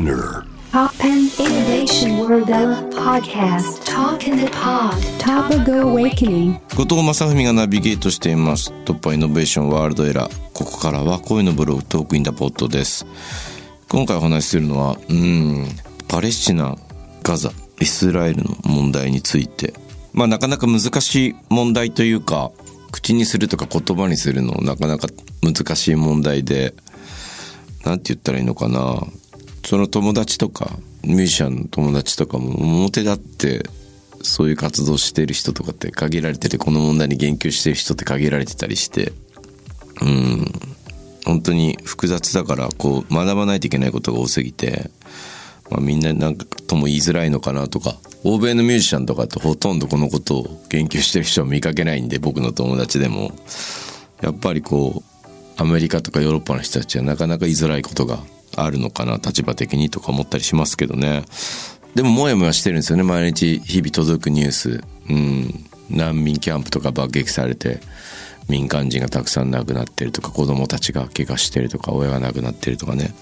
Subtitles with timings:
[0.00, 0.46] Spinner.
[0.72, 2.48] Pop and Innovation World
[2.94, 3.84] Podcast.
[3.84, 4.94] Talk in the Pod.
[5.66, 8.72] Awakening 後藤正文がナビゲートしています。
[8.86, 13.04] 突破イノベーションワールドエラーここからは声のブログトークインダポットです。
[13.90, 15.66] 今回お話しするのはうん
[16.08, 16.76] パレスチナ
[17.22, 19.74] ガザイスラエルの問題について。
[20.14, 22.52] まあなかなか難しい問題というか
[22.90, 25.08] 口にするとか言葉にするのなかなか
[25.42, 26.74] 難しい問題で
[27.84, 29.04] なんて言ったらいいのかな
[29.70, 33.62] その友達とかミュージシャンの友達とかも表立って
[34.20, 39.12] そういう活動してる人とかって限られててこの問題に言及してる人って限られてたりして
[40.02, 40.44] うん。
[41.24, 44.90] 本当に複雑だからこう学ばないといけないことが多すぎて、
[45.70, 47.94] まあ、みんななんかとも言いづらいのかなとか
[48.24, 53.30] 欧米のミュージシャンとかってほとんどこのことを言及してる人は見かけないんで僕の友達でも。
[54.20, 55.04] やっぱりこ
[55.56, 58.18] うアメリカとかヨーロッパの人たちはなかなか言いづらいことが
[58.56, 61.24] あるのかな立場的にとか思ったりしますけどね。
[61.94, 64.84] でももやもやしてるんですよね毎日日々届くニュース。
[65.08, 65.64] うん。
[65.90, 67.80] 難民キャンプとか爆撃されて
[68.48, 73.12] 民間人がたくさん亡くなってるとか子供たちが怪我してるとか親が亡くなってるとかね。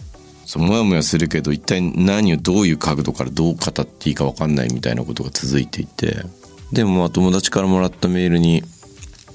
[0.44, 6.24] そうもやもやするけど一体何をどういう角度からどう語っていいか分かんないみたいなことが続いていて。
[6.72, 8.62] でもまあ友達からもらったメールに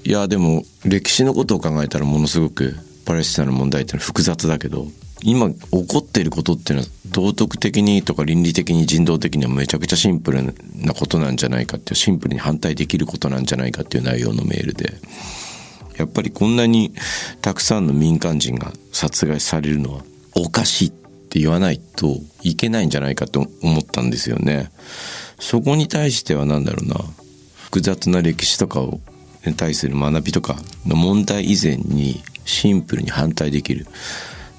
[0.04, 4.88] いやでも歴史のことを考えたらものすごくパレスチナの問題ってのは複雑だけど
[5.24, 10.44] 今起こっていることっていうのは道徳的にとか倫理的に人道的にはめちゃくちゃシンプル
[10.76, 14.94] なことなんじゃないかっていうシンプルに反対できることなんじゃないかっていう内容のメールで。
[15.98, 16.92] やっぱりこんなに
[17.42, 20.02] たくさんの民間人が殺害されるのは
[20.36, 24.72] おかしいって言わないといけないんじゃないかと思ったんですよね。
[25.40, 26.96] そこに対しては何だろうな。
[27.56, 29.02] 複雑な歴史とかを
[29.46, 33.88] に対する学びとかの問題以前にシンプルに反対できる。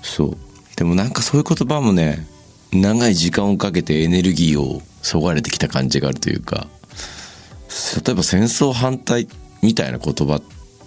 [0.02, 0.36] そう。
[0.76, 2.26] でもなんかそういう言葉もね
[2.72, 6.66] 長い時間をかけてエネルギーをそがれてきた感じがあるというか
[8.04, 9.28] 例えば戦争反対
[9.62, 10.42] みたいな言葉っ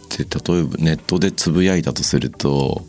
[0.09, 2.81] て例えばネットでつぶやいたとすると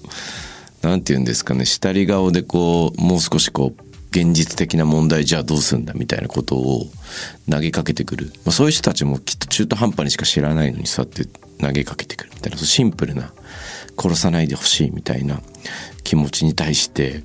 [0.82, 6.87] 何て言うんですかね下り顔でこうもう少しこう現実的な問題じゃあどうすんだみたいなことを
[7.50, 11.28] 投げかけてくる、まあ、そういう人たちもきっと中途半端にしか知らないのにそうやって
[11.60, 13.32] 投げかけてくるみたいなシンプルな
[13.98, 15.41] 殺さないでほしいみたいな
[16.08, 17.22] 気持ちに対して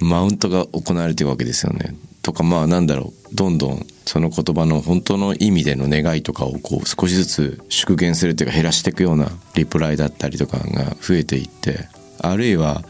[0.00, 1.94] マウントが行われてるわけですよね。
[2.22, 11.88] とかまあなんだろうどんどんその言葉の本当の意味での願いとかをこう少しずつ縮減するというか減らしていくようなリプライだったりとかが増えていって
[12.20, 12.82] あるいは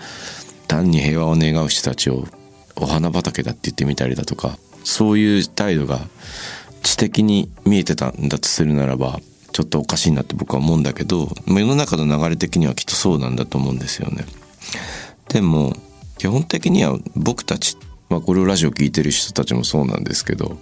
[0.68, 2.24] 単に平和を願う人たちを
[2.76, 6.02] お花畑だって言ってみたりだとかそういう態度が
[6.84, 9.18] 知的に見えてたんだとするならば
[9.50, 14.24] ちょっとおかしいなって僕は思うんだけど世の中の流れ的にはきっとそうなんだと思うんですよね。
[15.32, 15.74] でも
[16.18, 17.76] 基本的には僕たち、
[18.08, 20.58] まあ、これをラジオ聞いてる人たちもそうなんですけど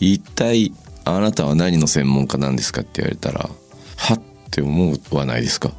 [0.00, 0.72] 一体
[1.04, 3.48] あなたは何の専門家なんですかって言われたら
[3.96, 4.20] はっ
[4.50, 5.72] て思うはないですか？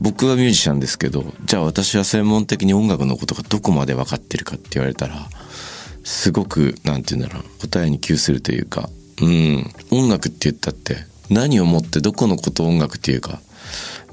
[0.00, 5.26] 僕はミュージシャンですけどじゃあ私は専門的に音楽のことがどこまで分かってるかって言われたら
[6.04, 8.88] すごく何て言うんだろう答えに窮するというか
[9.20, 10.96] うん音楽って言ったって
[11.30, 13.40] 何をもってどこのことを音楽っていうか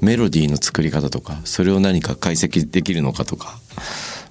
[0.00, 3.58] メロディーの作り方とかそれを何か解析できるのかとか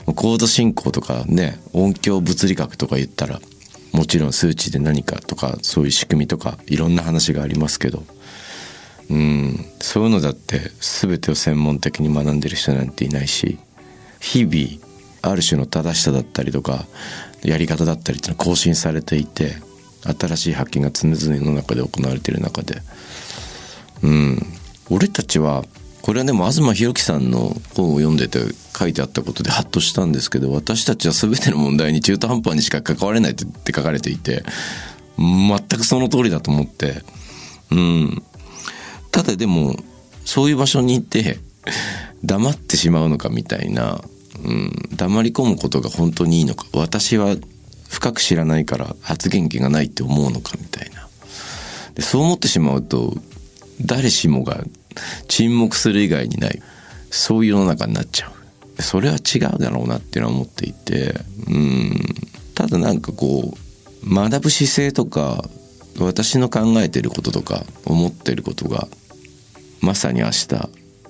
[0.06, 3.40] コード進行とかね音響物理学とか言ったら
[3.92, 8.04] もちろん数値で何かとかそういう仕組みとかいろんな話がありますけど
[9.10, 13.58] うんそういうのだって全てを専門的に学んでる人なんていないし
[14.20, 14.86] 日々
[15.22, 16.86] ある種の正しさだったりとか
[17.44, 19.56] やり方だったりっていうのは更新されていて
[20.06, 22.82] 新しい発見が常々の中で行われている中で。
[24.04, 24.46] うん。
[24.90, 25.64] 俺たちは
[26.06, 28.40] これはでも東博樹さんの本を読んでて
[28.78, 34.44] 書いてあったことでハッとしたんですけど私たちは全ての問題に中途半端にしか関われないって書かれていて
[35.18, 37.02] 全くその通りだと思って。
[37.72, 38.24] うん。
[39.12, 39.76] ただでも
[40.26, 41.40] そういう場所にいて
[42.24, 44.02] 黙ってしまうのかみたいな、
[44.44, 46.68] うん、黙り込むことが本当にいいのか。
[46.74, 47.36] 私は
[47.90, 51.08] 深く知らないから発言権がないって思うのかみたいな。
[51.96, 53.14] でそう思ってしまうと
[53.82, 54.64] 誰しもが
[55.28, 56.62] 沈黙する以外にない
[57.10, 58.82] そういう世の中になっちゃう。
[58.82, 61.16] それは違うだろうなっていうのは思っていて
[61.48, 62.16] うん。
[62.56, 63.54] ただなんかこ
[64.04, 65.44] う学ぶ姿勢とか
[66.00, 68.88] 私の考えてることとか思ってることが
[69.82, 70.48] まさに明日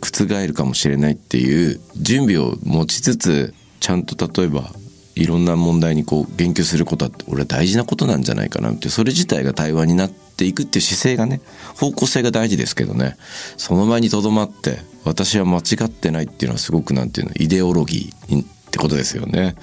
[0.01, 4.71] 覆るかもしれないっていう準備を持ちつつちゃんと例えば
[5.15, 11.41] いろんな問題にこう言及することは俺は大事なことなんじゃないかなってそれ自体が対話になっていくっていう姿勢がね
[11.79, 13.15] 方向性が大事ですけどね。
[13.57, 19.55] その場にとどまって私は間違ってないっていうのはすごくなんていうのイデオロギーってことですよね。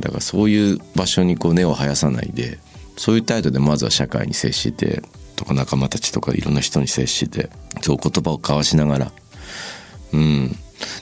[0.00, 2.58] だからそういう場所にこう根を生やさないで
[2.96, 5.02] そういう態度でまずは社会に接して
[5.36, 7.50] とか仲間たちとかいろんな人に接して
[7.82, 9.12] そう言葉を交わしながら。
[10.14, 10.56] うん。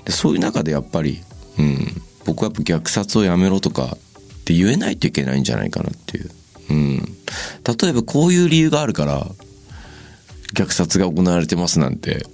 [0.04, 1.20] でそういう中でやっぱり、
[1.58, 3.98] うん、僕はやっぱ虐殺をやめろとかっ
[4.44, 6.30] て言えないといけないんじゃないかなっていう、
[6.70, 9.26] うん、例えばこういう理由があるから
[10.54, 12.26] 虐殺が行われてますなんて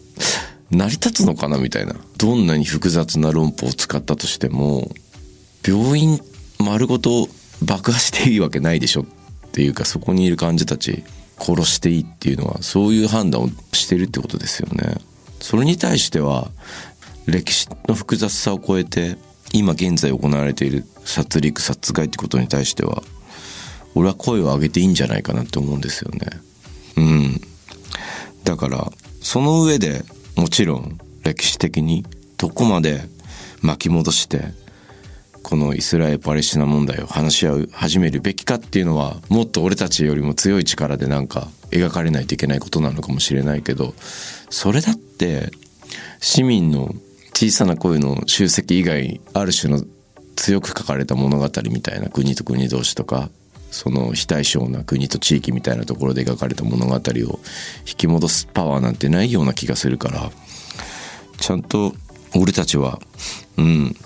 [0.70, 1.94] 成り立つのかなみたいな。
[2.16, 4.90] どんなに複雑な論法を使ったとしても
[5.66, 6.20] 病院
[6.58, 7.28] 丸ごと
[7.62, 9.06] 爆破していいわけないでしょっ
[9.52, 11.04] ていうかそこにいる患者たち
[11.38, 14.96] 殺していいっていうのはそういう判断をしてるってことですよね。
[15.40, 16.50] それに対しては
[17.26, 19.16] 歴史の複雑さを超えて
[19.52, 23.02] 今現在行われている殺戮殺害ってことに対しては
[23.94, 26.28] 俺は声を上げていいんじゃないかなって思うんですよね。
[26.96, 27.40] うん。
[28.44, 28.90] だから
[29.20, 30.04] その上で
[30.37, 32.04] もちろん歴史的に
[32.38, 33.02] どこまで
[33.60, 34.43] 巻き戻して
[35.43, 43.94] このイスラエル・パレスチナ問題を話し合う始めるべきかっていうのはもっと俺たちよりも強い力でなんか描かれないといけないことなのかもしれないけど
[44.50, 45.50] それだって
[46.20, 46.94] 市民の
[47.34, 49.84] 小さな声の集積以外ある種の
[50.37, 53.31] 強く書かれた物語みたいな国と国同士とか
[53.70, 56.99] その非対称な国と地域みたいなところで描かれた物語を
[57.87, 60.31] 引き戻すパワーなんてないような気がするから
[61.38, 61.93] ちゃんと
[62.34, 63.00] 俺たちは
[63.56, 63.96] うん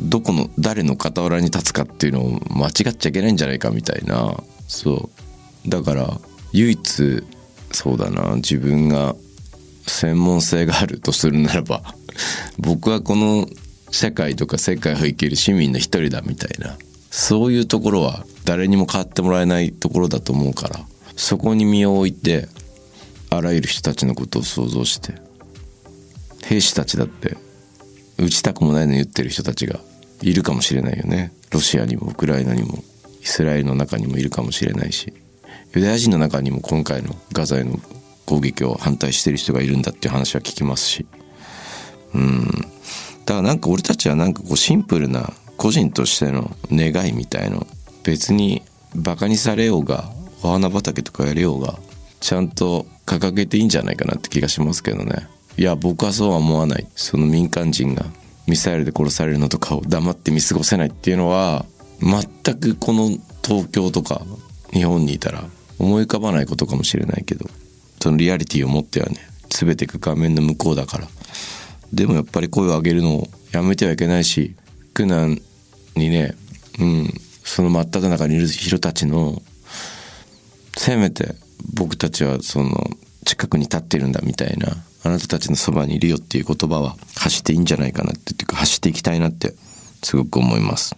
[0.00, 4.36] どこの誰の傍らに立つかっていうのを間違っちゃいけないんじゃないかみたいな
[4.68, 5.10] そ
[5.66, 5.68] う。
[5.68, 6.20] だから
[6.52, 7.24] 唯一
[7.72, 9.16] そうだな自分が
[9.86, 11.82] 専門性があるとするならば
[12.58, 13.46] 僕はこの
[13.90, 16.76] 社会とか世界を生きる市民の一人だみたいな
[17.10, 20.80] そういうところは誰にも変わってもらえないところだと思うから
[21.16, 22.48] そこに身を置いて
[23.30, 25.14] あらゆる人たちのことを想像して
[26.44, 27.36] 兵士たちだって
[28.18, 29.80] 打ちたくもないの言ってる人たちが
[30.22, 31.32] いるかもしれないよね。
[31.50, 32.82] ロシアにもウクライナにも
[33.22, 35.12] イスラエルの中にもいるかもしれないし
[35.74, 37.78] ユダヤ人の中にも今回のガザへの
[38.26, 41.06] 攻撃を反対してる人がいるんだっていう話は聞きますし
[42.14, 42.46] うん。
[43.24, 47.66] だからなんか俺たちはなんかこうシンプルな個人としての願いみたいの
[48.04, 48.62] 別に
[48.94, 50.10] バカにされようが
[50.42, 51.78] お花畑とかやれようが
[52.20, 55.28] ちゃんと掲げていいんじゃないかなって気がしますけどね。
[55.56, 56.86] いや僕はそうは思わない。
[56.94, 58.06] その民間人が
[58.46, 61.66] ミサイルで殺されるのとかを黙って見過ごせないっていうのは
[62.00, 63.10] 全くこの
[63.44, 64.22] 東京とか
[64.72, 65.44] 日本にいたら
[65.78, 67.46] 思い浮かばないことかもしれないけど
[68.00, 69.16] そのリアリティを持ってはね
[69.50, 71.08] 全てが画面の向こうだから。
[71.92, 74.54] でもやっぱり声を上げるのをやめてはいけないし
[74.94, 75.40] 苦難
[75.96, 76.34] にね
[76.78, 77.08] うん
[77.44, 79.40] その真っ只中にいる人たちの
[80.76, 81.34] せめて
[81.74, 82.70] 僕たちはその
[83.24, 84.68] 近くに立ってるんだみたいな
[85.04, 89.54] あなたたちのそばにいるよっていう言葉は走っていいんじゃないかなっていうか走っていきたいなって
[90.02, 90.94] すごく思います。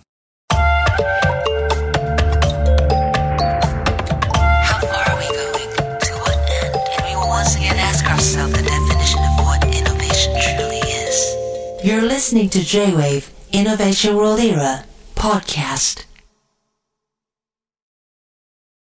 [12.30, 14.84] Listening to J-Wave Innovation World Era
[15.16, 16.04] podcast.